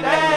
Hey! 0.00 0.27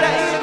Hey! 0.00 0.37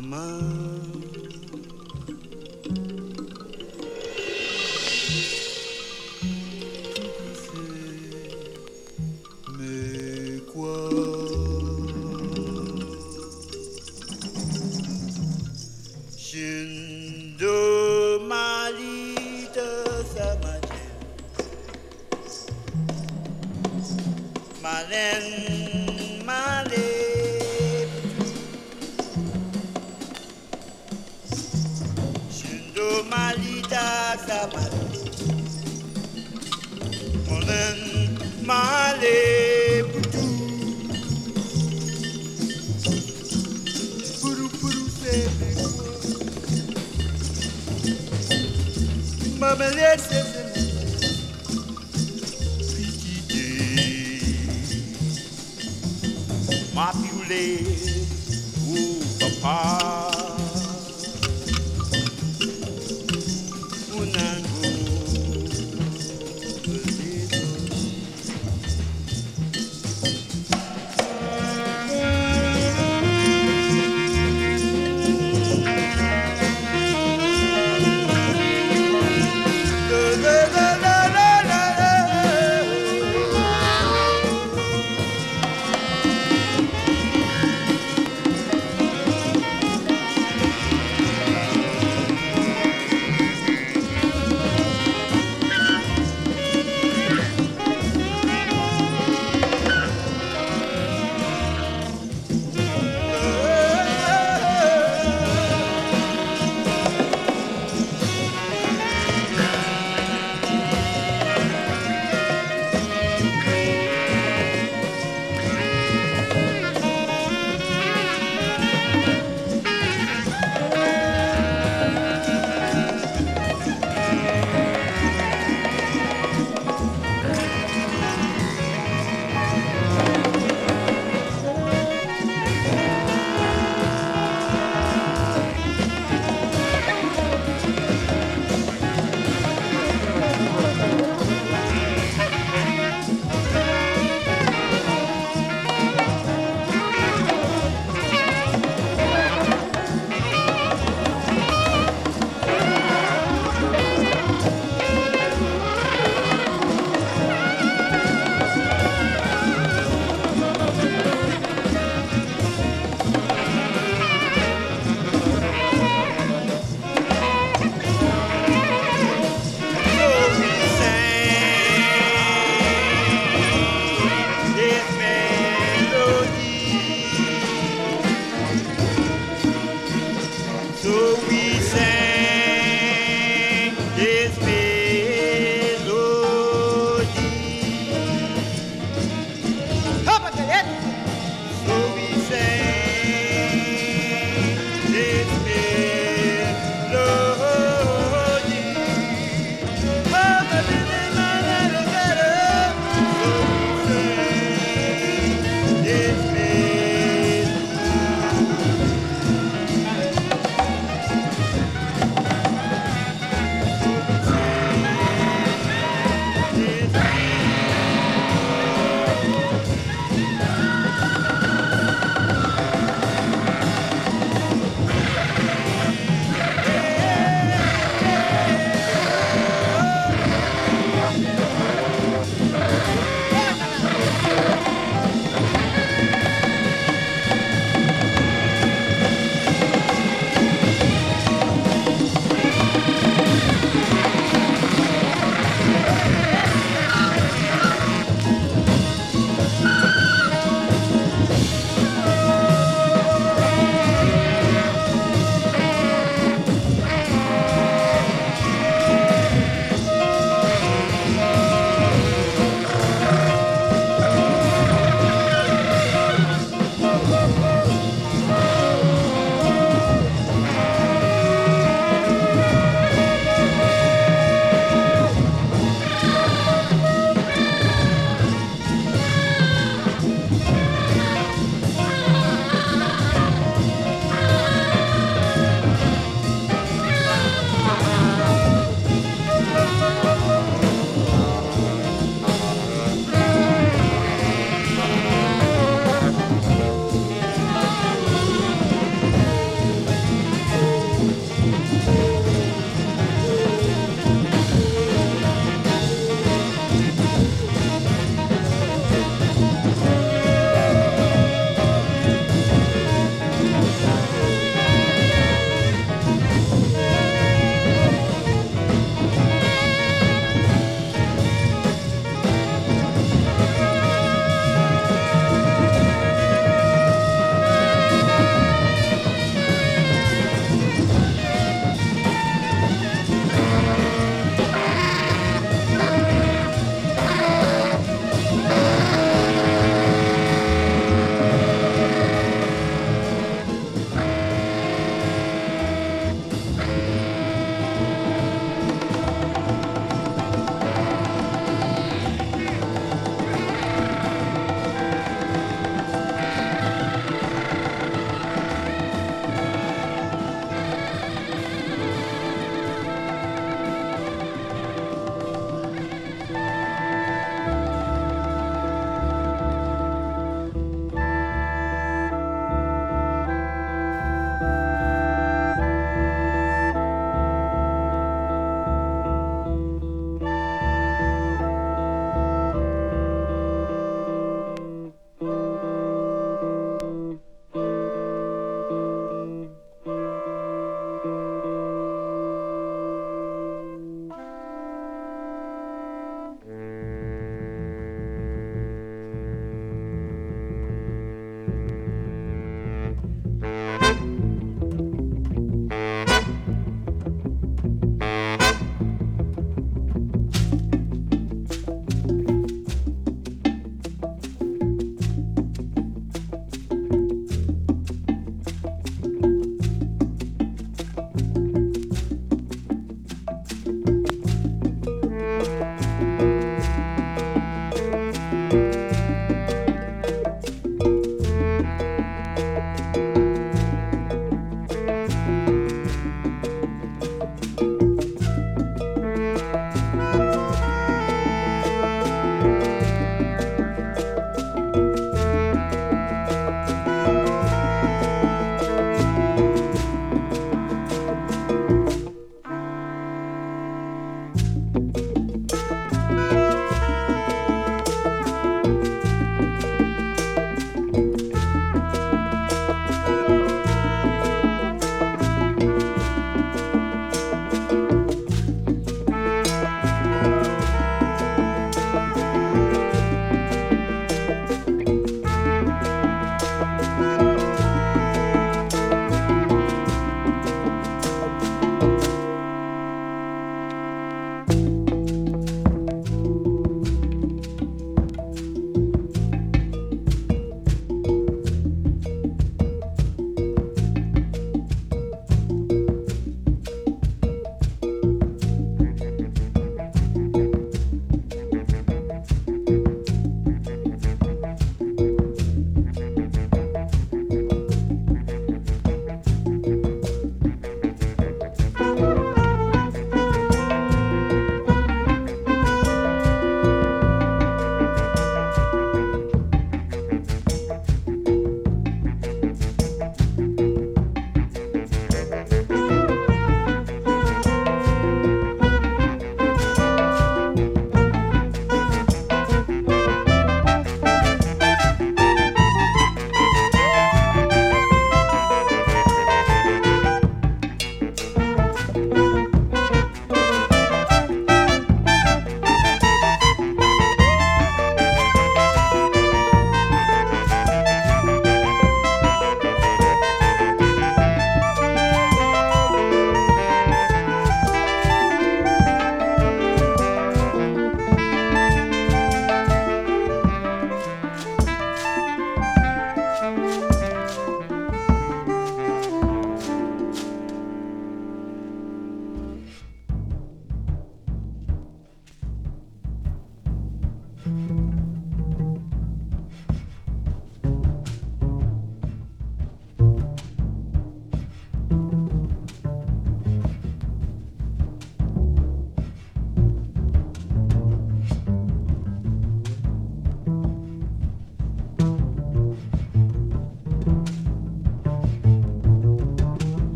Mama. 0.00 0.69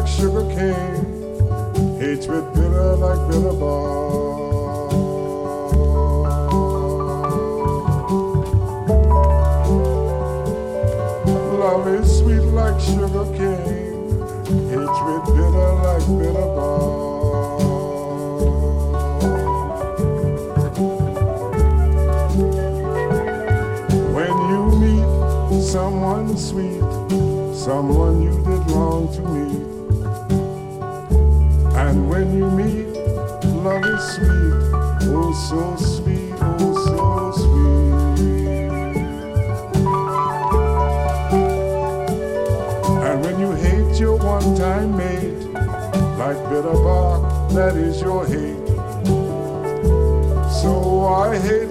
like 0.00 0.08
sugar 0.08 0.42
cane, 0.54 1.98
hatred 1.98 2.54
bitter 2.54 2.96
like 2.96 3.28
billabong. 3.28 4.00
Love 11.60 11.88
is 11.88 12.18
sweet 12.18 12.46
like 12.56 12.80
sugar 12.80 13.26
cane, 13.36 14.18
hatred 14.70 15.22
bitter 15.34 15.72
like 15.84 16.06
billabong. 16.06 17.10
someone 25.60 26.36
sweet, 26.36 26.80
someone 27.54 27.99
sweet, 34.14 34.54
oh 35.14 35.32
so 35.48 35.76
sweet, 35.76 36.34
oh 36.40 36.74
so 36.86 37.32
sweet. 37.40 37.92
And 43.06 43.16
when 43.24 43.38
you 43.38 43.52
hate 43.52 44.00
your 44.00 44.16
one-time 44.16 44.96
mate, 44.96 45.44
like 46.18 46.38
bitter 46.50 46.78
bark, 46.84 47.52
that 47.52 47.76
is 47.76 48.00
your 48.00 48.26
hate. 48.26 48.58
So 50.60 51.04
I 51.06 51.38
hate 51.38 51.69